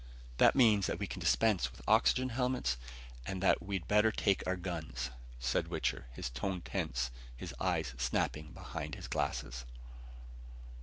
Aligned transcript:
"That 0.37 0.55
means 0.55 0.87
that 0.87 0.97
we 0.97 1.05
can 1.05 1.19
dispense 1.19 1.71
with 1.71 1.83
oxygen 1.87 2.29
helmets 2.29 2.75
and 3.23 3.39
that 3.43 3.61
we'd 3.61 3.87
better 3.87 4.11
take 4.11 4.41
our 4.47 4.55
guns," 4.55 5.11
said 5.37 5.67
Wichter, 5.67 6.05
his 6.13 6.29
voice 6.29 6.59
tense, 6.65 7.11
his 7.37 7.53
eyes 7.59 7.93
snapping 7.99 8.51
behind 8.51 8.95
his 8.95 9.07
glasses. 9.07 9.63